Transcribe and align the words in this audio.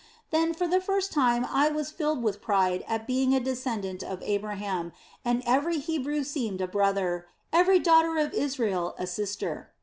Then 0.31 0.55
for 0.55 0.65
the 0.67 0.81
first 0.81 1.11
time 1.13 1.45
I 1.45 1.69
was 1.69 1.91
filled 1.91 2.23
with 2.23 2.41
pride 2.41 2.83
at 2.87 3.05
being 3.05 3.35
a 3.35 3.39
descendant 3.39 4.01
of 4.01 4.23
Abraham, 4.23 4.93
and 5.23 5.43
every 5.45 5.77
Hebrew 5.77 6.23
seemed 6.23 6.59
a 6.59 6.67
brother, 6.67 7.27
every 7.53 7.77
daughter 7.77 8.17
of 8.17 8.33
Israel 8.33 8.95
a 8.97 9.05
sister. 9.05 9.69